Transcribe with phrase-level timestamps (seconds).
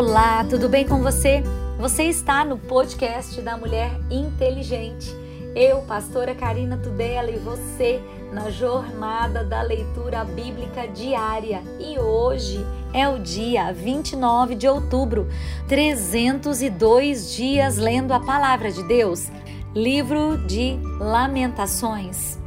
[0.00, 1.42] Olá, tudo bem com você?
[1.78, 5.14] Você está no podcast da Mulher Inteligente.
[5.54, 8.00] Eu, pastora Karina Tudela, e você
[8.32, 11.62] na jornada da leitura bíblica diária.
[11.78, 12.64] E hoje
[12.94, 15.28] é o dia 29 de outubro,
[15.68, 19.30] 302 dias lendo a palavra de Deus.
[19.74, 22.38] Livro de Lamentações.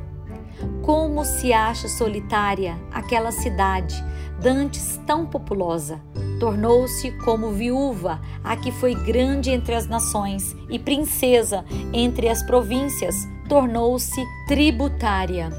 [0.82, 4.04] Como se acha solitária aquela cidade,
[4.42, 6.02] dantes tão populosa
[6.44, 13.16] tornou-se como viúva, a que foi grande entre as nações, e princesa entre as províncias,
[13.48, 15.50] tornou-se tributária.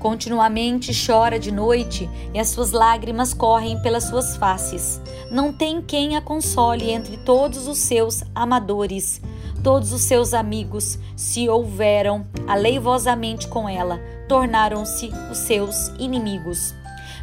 [0.00, 5.00] Continuamente chora de noite e as suas lágrimas correm pelas suas faces.
[5.30, 9.22] Não tem quem a console entre todos os seus amadores.
[9.62, 16.74] Todos os seus amigos se houveram aleivosamente com ela, tornaram-se os seus inimigos.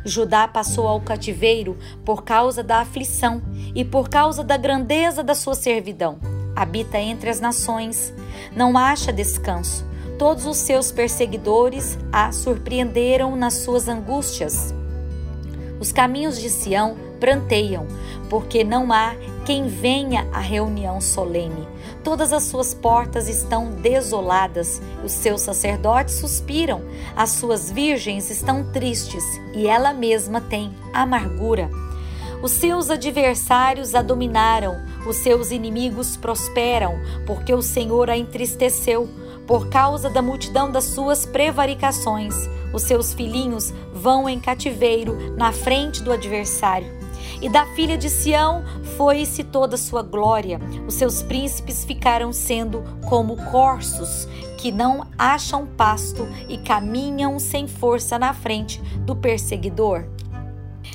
[0.05, 3.41] Judá passou ao cativeiro por causa da aflição
[3.75, 6.19] e por causa da grandeza da sua servidão.
[6.55, 8.13] Habita entre as nações,
[8.55, 9.85] não acha descanso.
[10.17, 14.73] Todos os seus perseguidores a surpreenderam nas suas angústias.
[15.79, 17.87] Os caminhos de Sião pranteiam,
[18.29, 21.67] porque não há quem venha à reunião solene.
[22.03, 26.81] Todas as suas portas estão desoladas, os seus sacerdotes suspiram,
[27.15, 31.69] as suas virgens estão tristes e ela mesma tem amargura.
[32.41, 39.09] Os seus adversários a dominaram, os seus inimigos prosperam, porque o Senhor a entristeceu
[39.45, 42.33] por causa da multidão das suas prevaricações.
[42.73, 46.98] Os seus filhinhos vão em cativeiro na frente do adversário.
[47.41, 48.63] E da filha de Sião
[48.97, 50.59] foi-se toda sua glória.
[50.85, 58.19] Os seus príncipes ficaram sendo como corços que não acham pasto e caminham sem força
[58.19, 60.05] na frente do perseguidor.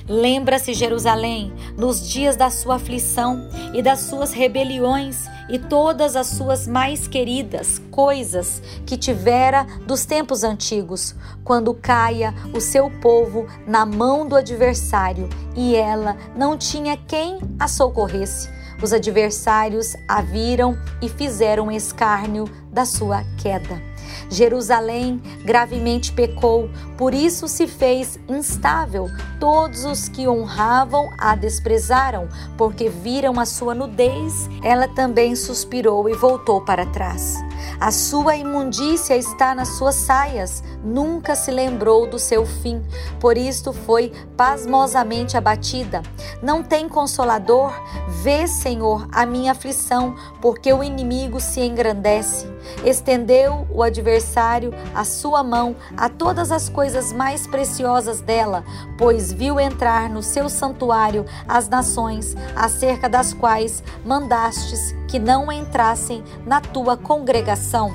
[0.07, 6.67] Lembra-se Jerusalém nos dias da sua aflição e das suas rebeliões e todas as suas
[6.67, 14.27] mais queridas coisas que tivera dos tempos antigos, quando caia o seu povo na mão
[14.27, 18.49] do adversário e ela não tinha quem a socorresse.
[18.83, 23.94] Os adversários a viram e fizeram escárnio da sua queda.
[24.31, 29.09] Jerusalém gravemente pecou, por isso se fez instável.
[29.39, 34.49] Todos os que honravam a desprezaram, porque viram a sua nudez.
[34.63, 37.35] Ela também suspirou e voltou para trás.
[37.81, 42.83] A sua imundícia está nas suas saias, nunca se lembrou do seu fim,
[43.21, 46.03] por isto foi pasmosamente abatida.
[46.43, 47.73] Não tem consolador?
[48.23, 52.47] Vê, Senhor, a minha aflição, porque o inimigo se engrandece.
[52.85, 58.65] Estendeu o adversário a sua mão a todas as coisas mais preciosas dela,
[58.97, 66.25] pois viu entrar no seu santuário as nações, acerca das quais mandastes que não entrassem
[66.45, 67.95] na tua congregação.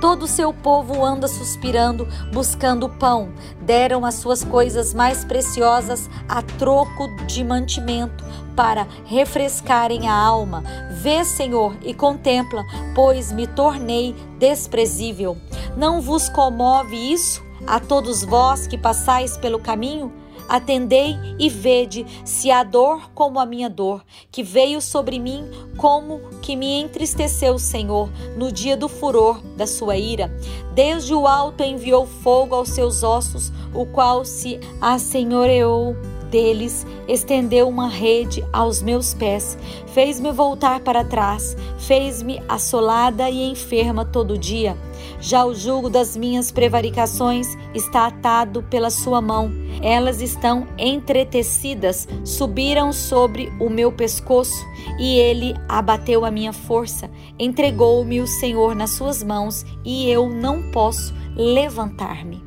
[0.00, 3.28] Todo o seu povo anda suspirando, buscando pão.
[3.60, 8.24] Deram as suas coisas mais preciosas a troco de mantimento,
[8.56, 10.64] para refrescarem a alma.
[10.90, 12.64] Vê, Senhor, e contempla,
[12.96, 15.36] pois me tornei desprezível.
[15.76, 20.12] Não vos comove isso a todos vós que passais pelo caminho?
[20.48, 25.44] Atendei e vede se a dor como a minha dor, que veio sobre mim,
[25.76, 30.30] como que me entristeceu o Senhor no dia do furor da sua ira.
[30.74, 37.88] Desde o alto enviou fogo aos seus ossos, o qual se assenhoreou deles, estendeu uma
[37.88, 39.56] rede aos meus pés,
[39.88, 44.76] fez-me voltar para trás, fez-me assolada e enferma todo dia.
[45.20, 49.50] Já o jugo das minhas prevaricações está atado pela sua mão.
[49.82, 54.64] Elas estão entretecidas, subiram sobre o meu pescoço,
[54.98, 57.10] e ele abateu a minha força.
[57.38, 62.45] Entregou-me o Senhor nas suas mãos, e eu não posso levantar-me.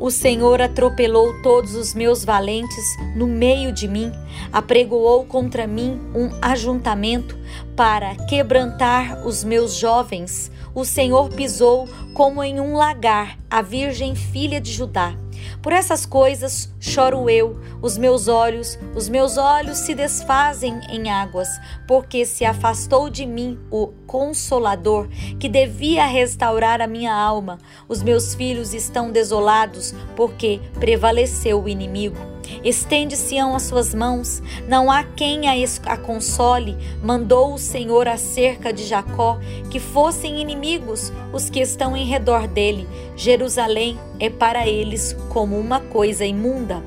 [0.00, 4.12] O Senhor atropelou todos os meus valentes no meio de mim,
[4.52, 7.36] apregoou contra mim um ajuntamento
[7.74, 10.52] para quebrantar os meus jovens.
[10.72, 15.14] O Senhor pisou como em um lagar a virgem filha de Judá.
[15.62, 21.48] Por essas coisas choro eu, os meus olhos, os meus olhos se desfazem em águas,
[21.86, 25.08] porque se afastou de mim o consolador
[25.38, 27.58] que devia restaurar a minha alma.
[27.88, 32.37] Os meus filhos estão desolados, porque prevaleceu o inimigo.
[32.64, 36.76] Estende Sião as suas mãos, não há quem a, console.
[37.02, 39.38] Mandou o Senhor acerca de Jacó
[39.70, 42.88] que fossem inimigos os que estão em redor dele.
[43.16, 46.82] Jerusalém é para eles como uma coisa imunda.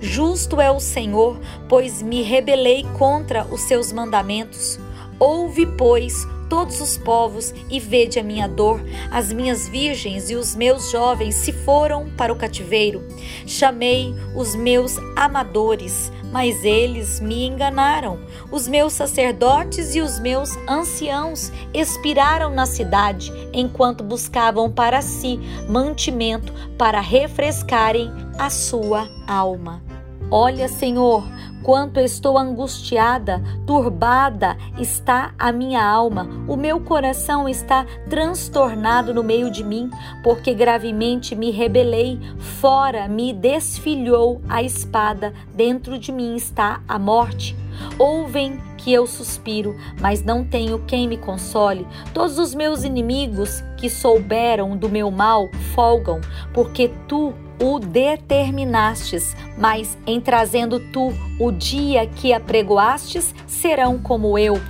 [0.00, 1.38] Justo é o Senhor,
[1.68, 4.78] pois me rebelei contra os seus mandamentos.
[5.18, 8.80] Ouve, pois, todos os povos e vede a minha dor.
[9.10, 13.02] As minhas virgens e os meus jovens se foram para o cativeiro.
[13.44, 18.20] Chamei os meus amadores, mas eles me enganaram.
[18.52, 26.52] Os meus sacerdotes e os meus anciãos expiraram na cidade, enquanto buscavam para si mantimento
[26.78, 29.82] para refrescarem a sua alma.
[30.30, 31.24] Olha, Senhor,
[31.64, 36.28] quanto estou angustiada, turbada está a minha alma.
[36.46, 39.90] O meu coração está transtornado no meio de mim,
[40.22, 42.20] porque gravemente me rebelei.
[42.60, 47.56] Fora me desfilhou a espada, dentro de mim está a morte.
[47.98, 51.86] Ouvem que eu suspiro, mas não tenho quem me console.
[52.12, 56.20] Todos os meus inimigos que souberam do meu mal folgam,
[56.52, 64.60] porque tu o determinastes, mas em trazendo tu o dia que apregoastes, serão como eu.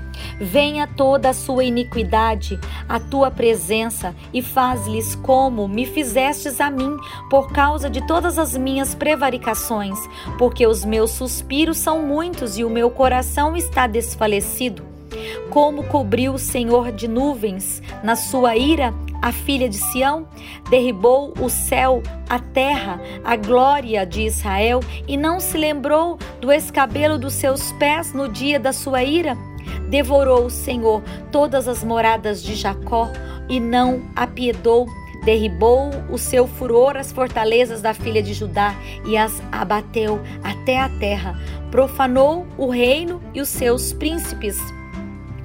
[0.41, 2.59] Venha toda a sua iniquidade
[2.89, 6.97] à tua presença e faz-lhes como me fizestes a mim,
[7.31, 9.99] por causa de todas as minhas prevaricações,
[10.39, 14.83] porque os meus suspiros são muitos e o meu coração está desfalecido.
[15.51, 18.93] Como cobriu o Senhor de nuvens na sua ira
[19.25, 20.29] a filha de Sião,
[20.69, 27.19] derribou o céu, a terra, a glória de Israel e não se lembrou do escabelo
[27.19, 29.35] dos seus pés no dia da sua ira?
[29.89, 33.09] Devorou o Senhor todas as moradas de Jacó
[33.49, 34.87] e não apiedou
[35.25, 38.75] derribou o seu furor as fortalezas da filha de Judá
[39.07, 44.59] e as abateu até a terra, profanou o reino e os seus príncipes.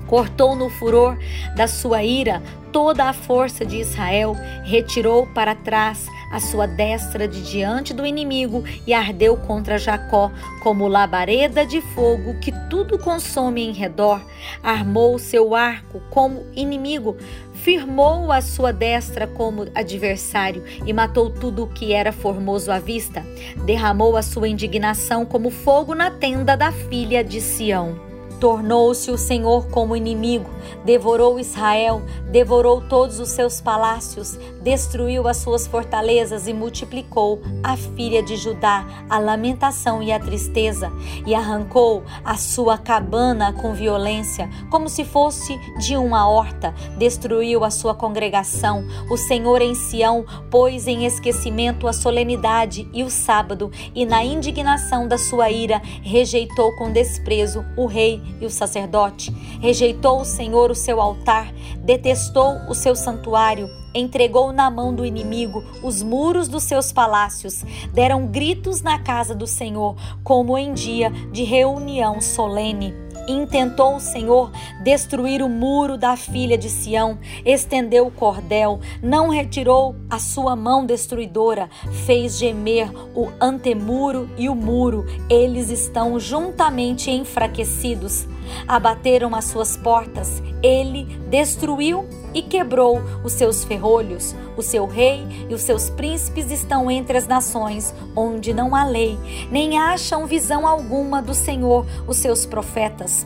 [0.09, 1.17] Cortou no furor
[1.56, 2.41] da sua ira
[2.71, 8.63] toda a força de Israel, retirou para trás a sua destra de diante do inimigo
[8.85, 14.21] e ardeu contra Jacó como labareda de fogo que tudo consome em redor.
[14.63, 17.15] Armou seu arco como inimigo,
[17.53, 23.23] firmou a sua destra como adversário e matou tudo o que era formoso à vista.
[23.65, 28.08] Derramou a sua indignação como fogo na tenda da filha de Sião.
[28.39, 30.50] Tornou-se o Senhor como inimigo,
[30.83, 32.01] devorou Israel,
[32.31, 38.86] devorou todos os seus palácios, destruiu as suas fortalezas e multiplicou a filha de Judá,
[39.10, 40.92] a lamentação e a tristeza,
[41.25, 47.71] e arrancou a sua cabana com violência, como se fosse de uma horta, destruiu a
[47.71, 48.86] sua congregação.
[49.10, 55.07] O Senhor em Sião pôs em esquecimento a solenidade e o sábado, e na indignação
[55.07, 59.31] da sua ira rejeitou com desprezo o rei e o sacerdote.
[59.62, 61.53] Rejeitou o Senhor o seu altar,
[61.83, 67.63] detestou o seu santuário, entregou na mão do inimigo os muros dos seus palácios.
[67.94, 74.51] Deram gritos na casa do Senhor, como em dia de reunião solene intentou o Senhor
[74.83, 80.86] destruir o muro da filha de Sião, estendeu o cordel, não retirou a sua mão
[80.86, 81.69] destruidora,
[82.06, 88.27] fez gemer o antemuro e o muro, eles estão juntamente enfraquecidos.
[88.68, 94.35] Abateram as suas portas, ele destruiu e quebrou os seus ferrolhos.
[94.55, 99.17] O seu rei e os seus príncipes estão entre as nações, onde não há lei,
[99.51, 103.25] nem acham visão alguma do Senhor, os seus profetas.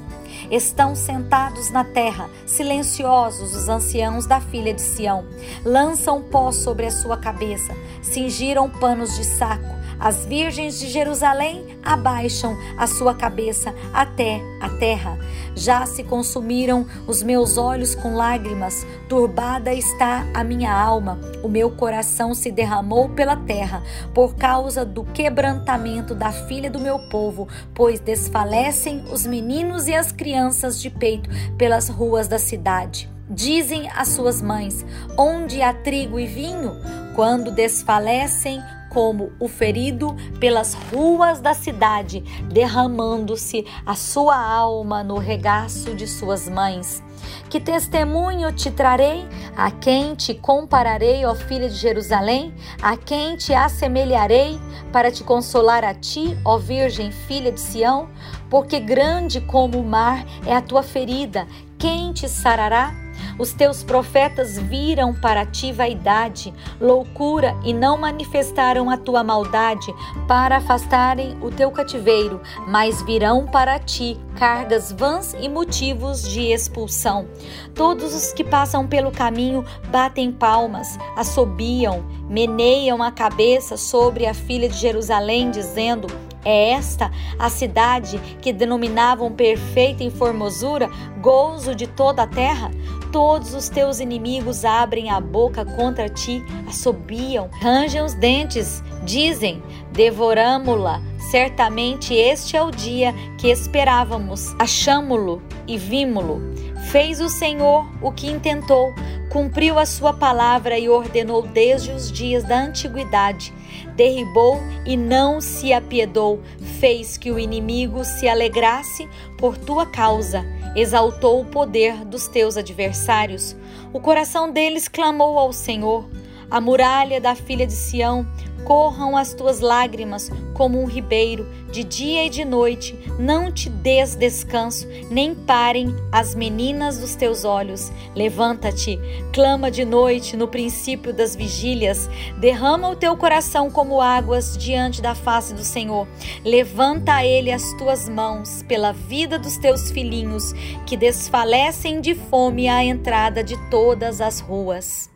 [0.52, 5.26] Estão sentados na terra, silenciosos os anciãos da filha de Sião.
[5.64, 9.83] Lançam pó sobre a sua cabeça, cingiram panos de saco.
[10.00, 15.18] As virgens de Jerusalém abaixam a sua cabeça até a terra.
[15.56, 21.72] Já se consumiram os meus olhos com lágrimas, turbada está a minha alma, o meu
[21.72, 23.84] coração se derramou pela terra,
[24.14, 30.12] por causa do quebrantamento da filha do meu povo, pois desfalecem os meninos e as
[30.12, 33.14] crianças de peito pelas ruas da cidade.
[33.30, 34.86] Dizem as suas mães:
[35.18, 36.72] Onde há trigo e vinho?
[37.16, 38.62] Quando desfalecem
[38.94, 42.22] como o ferido pelas ruas da cidade,
[42.52, 47.02] derramando-se a sua alma no regaço de suas mães.
[47.50, 49.26] Que testemunho te trarei?
[49.56, 52.54] A quem te compararei, ó filha de Jerusalém?
[52.82, 54.60] A quem te assemelharei
[54.92, 58.10] para te consolar a ti, ó Virgem filha de Sião?
[58.50, 61.48] Porque grande como o mar é a tua ferida,
[61.78, 63.03] quem te sarará?
[63.38, 69.94] Os teus profetas viram para ti vaidade, loucura e não manifestaram a tua maldade
[70.28, 77.28] para afastarem o teu cativeiro, mas virão para ti cargas vãs e motivos de expulsão.
[77.74, 84.70] Todos os que passam pelo caminho batem palmas, assobiam, meneiam a cabeça sobre a filha
[84.70, 86.08] de Jerusalém, dizendo:
[86.44, 90.90] É esta a cidade que denominavam perfeita em formosura,
[91.22, 92.72] gozo de toda a terra?
[93.14, 101.00] Todos os teus inimigos abrem a boca contra ti, assobiam, rangem os dentes, dizem: devoramo-la.
[101.30, 104.56] Certamente este é o dia que esperávamos.
[104.58, 106.42] Achamo-lo e vimo-lo.
[106.90, 108.92] Fez o Senhor o que intentou,
[109.30, 113.54] cumpriu a sua palavra e ordenou desde os dias da antiguidade.
[113.96, 116.42] Derribou e não se apiedou,
[116.80, 120.44] fez que o inimigo se alegrasse por tua causa,
[120.76, 123.56] exaltou o poder dos teus adversários.
[123.92, 126.10] O coração deles clamou ao Senhor.
[126.50, 128.26] A muralha da filha de Sião
[128.64, 134.16] corram as tuas lágrimas como um ribeiro, de dia e de noite, não te des
[134.16, 137.92] descanso, nem parem as meninas dos teus olhos.
[138.16, 139.00] Levanta-te,
[139.34, 145.16] clama de noite no princípio das vigílias, derrama o teu coração como águas diante da
[145.16, 146.08] face do Senhor.
[146.46, 150.54] Levanta a ele as tuas mãos pela vida dos teus filhinhos,
[150.86, 155.13] que desfalecem de fome à entrada de todas as ruas.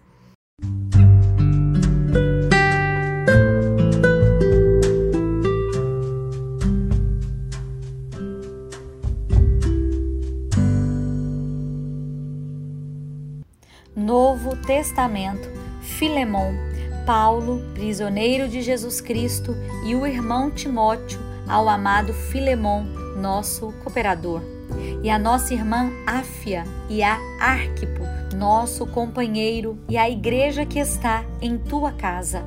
[14.67, 15.49] Testamento,
[15.81, 16.53] Filemon,
[17.05, 19.55] Paulo, prisioneiro de Jesus Cristo,
[19.85, 22.83] e o irmão Timóteo ao amado Filemon,
[23.15, 24.41] nosso cooperador,
[25.01, 28.03] e a nossa irmã Áfia e a Arquipo,
[28.35, 32.43] nosso companheiro, e a igreja que está em tua casa.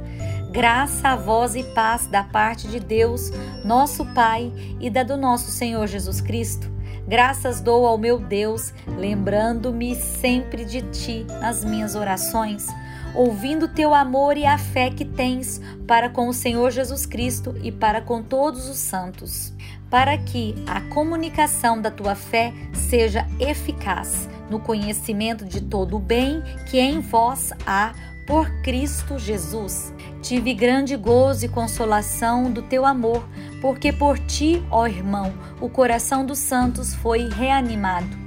[0.53, 3.33] Graça a vós e paz da parte de Deus,
[3.65, 6.71] nosso Pai, e da do nosso Senhor Jesus Cristo.
[7.11, 12.69] Graças dou ao meu Deus, lembrando-me sempre de ti nas minhas orações,
[13.17, 17.73] ouvindo teu amor e a fé que tens para com o Senhor Jesus Cristo e
[17.73, 19.53] para com todos os santos,
[19.91, 26.41] para que a comunicação da tua fé seja eficaz no conhecimento de todo o bem
[26.71, 27.93] que em vós há
[28.25, 29.93] por Cristo Jesus.
[30.23, 33.29] Tive grande gozo e consolação do teu amor,
[33.61, 38.19] porque por ti, ó irmão, o coração dos santos foi reanimado.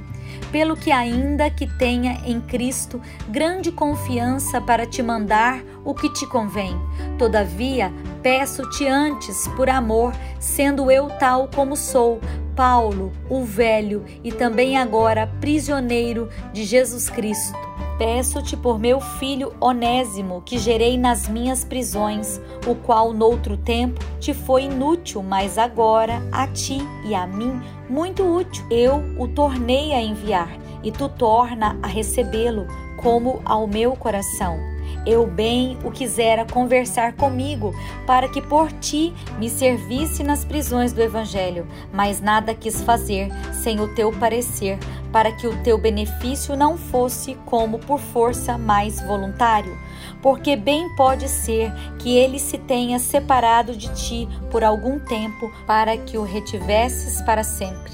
[0.51, 6.27] Pelo que, ainda que tenha em Cristo grande confiança para te mandar o que te
[6.27, 6.79] convém,
[7.17, 12.21] todavia peço-te antes, por amor, sendo eu tal como sou,
[12.55, 20.41] Paulo, o velho e também agora prisioneiro de Jesus Cristo Peço-te por meu filho Onésimo,
[20.43, 26.47] que gerei nas minhas prisões, o qual noutro tempo te foi inútil, mas agora a
[26.47, 28.65] ti e a mim muito útil.
[28.71, 30.49] Eu o tornei a enviar,
[30.83, 32.65] e tu torna a recebê-lo,
[32.97, 34.72] como ao meu coração.
[35.05, 37.75] Eu bem o quisera conversar comigo,
[38.07, 43.81] para que por ti me servisse nas prisões do Evangelho, mas nada quis fazer sem
[43.81, 44.79] o teu parecer,
[45.11, 49.77] para que o teu benefício não fosse como por força mais voluntário.
[50.21, 55.97] Porque bem pode ser que ele se tenha separado de ti por algum tempo, para
[55.97, 57.91] que o retivesses para sempre.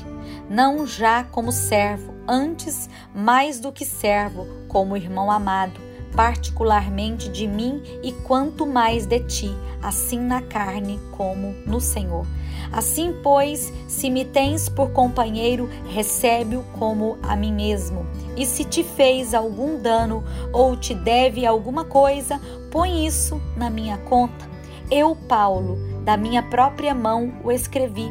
[0.48, 7.82] Não já como servo, antes mais do que servo, como irmão amado particularmente de mim
[8.04, 12.26] e quanto mais de ti, assim na carne como no Senhor.
[12.72, 18.06] Assim, pois, se me tens por companheiro, recebe-o como a mim mesmo.
[18.38, 20.24] E se te fez algum dano
[20.54, 22.40] ou te deve alguma coisa,
[22.72, 24.48] põe isso na minha conta.
[24.92, 28.08] Eu, Paulo, da minha própria mão o escrevi.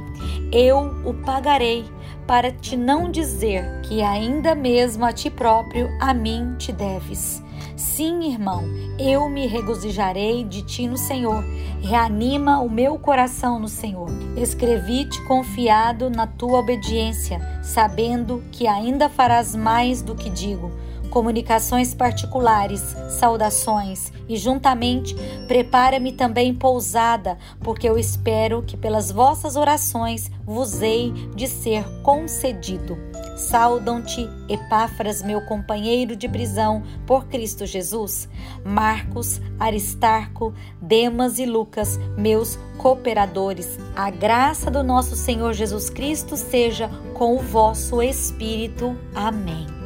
[0.53, 1.85] Eu o pagarei,
[2.27, 7.43] para te não dizer que ainda mesmo a ti próprio a mim te deves.
[7.79, 8.65] Sim, irmão,
[8.99, 11.45] eu me regozijarei de ti no Senhor.
[11.81, 14.09] Reanima o meu coração no Senhor.
[14.37, 20.73] Escrevi-te confiado na tua obediência, sabendo que ainda farás mais do que digo
[21.09, 25.15] comunicações particulares, saudações e juntamente
[25.47, 32.99] prepara-me também pousada, porque eu espero que pelas vossas orações vos hei de ser concedido.
[33.39, 38.29] Saudam-te, Epáfras, meu companheiro de prisão por Cristo Jesus,
[38.65, 40.53] Marcos, Aristarco,
[40.83, 43.79] Demas e Lucas, meus cooperadores.
[43.95, 48.99] A graça do nosso Senhor Jesus Cristo seja com o vosso espírito.
[49.15, 49.78] Amém.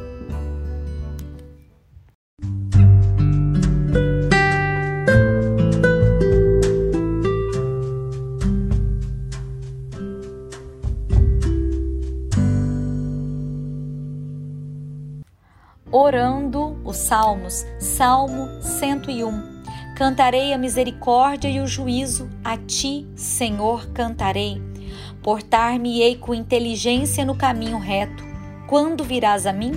[15.93, 19.63] Orando os salmos, Salmo 101.
[19.95, 24.59] Cantarei a misericórdia e o juízo, a ti, Senhor, cantarei.
[25.21, 28.23] Portar-me-ei com inteligência no caminho reto.
[28.67, 29.73] Quando virás a mim?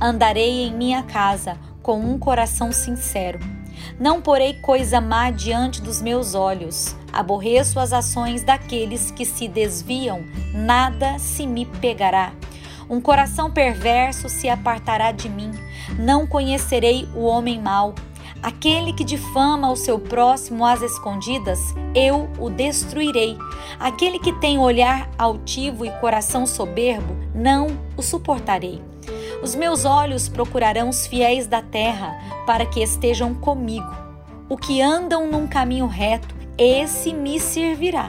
[0.00, 3.38] Andarei em minha casa com um coração sincero.
[4.00, 6.96] Não porei coisa má diante dos meus olhos.
[7.12, 10.24] Aborreço as ações daqueles que se desviam,
[10.54, 12.32] nada se me pegará.
[12.88, 15.50] Um coração perverso se apartará de mim.
[15.98, 17.94] Não conhecerei o homem mau.
[18.42, 23.38] Aquele que difama o seu próximo às escondidas, eu o destruirei.
[23.80, 28.82] Aquele que tem olhar altivo e coração soberbo, não o suportarei.
[29.42, 33.90] Os meus olhos procurarão os fiéis da terra para que estejam comigo.
[34.48, 38.08] O que andam num caminho reto, esse me servirá.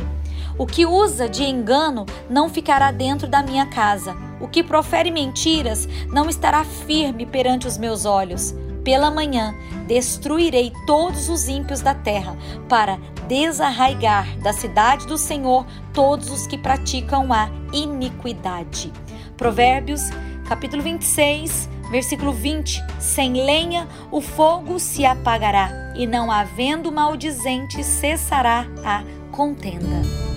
[0.58, 4.15] O que usa de engano não ficará dentro da minha casa.
[4.46, 8.54] O que profere mentiras não estará firme perante os meus olhos.
[8.84, 9.56] Pela manhã
[9.88, 12.38] destruirei todos os ímpios da terra,
[12.70, 18.94] para desarraigar da cidade do Senhor todos os que praticam a iniquidade.
[19.36, 20.02] Provérbios
[20.48, 28.68] capítulo 26, versículo 20: Sem lenha o fogo se apagará, e não havendo maldizente cessará
[28.86, 30.35] a contenda.